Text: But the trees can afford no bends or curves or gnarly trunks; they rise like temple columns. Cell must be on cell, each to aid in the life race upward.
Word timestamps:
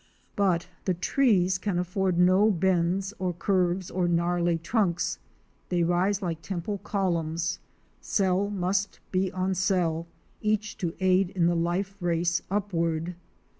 But 0.35 0.67
the 0.85 0.95
trees 0.95 1.59
can 1.59 1.77
afford 1.77 2.17
no 2.17 2.49
bends 2.49 3.13
or 3.19 3.33
curves 3.35 3.91
or 3.91 4.07
gnarly 4.07 4.57
trunks; 4.57 5.19
they 5.69 5.83
rise 5.83 6.23
like 6.23 6.41
temple 6.41 6.79
columns. 6.79 7.59
Cell 8.01 8.49
must 8.49 8.99
be 9.11 9.31
on 9.31 9.53
cell, 9.53 10.07
each 10.41 10.75
to 10.79 10.95
aid 10.99 11.29
in 11.29 11.45
the 11.45 11.55
life 11.55 11.95
race 11.99 12.41
upward. 12.49 13.13